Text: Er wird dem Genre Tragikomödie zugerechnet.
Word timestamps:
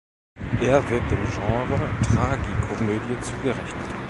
Er 0.61 0.89
wird 0.89 1.11
dem 1.11 1.23
Genre 1.29 1.91
Tragikomödie 2.01 3.21
zugerechnet. 3.21 3.95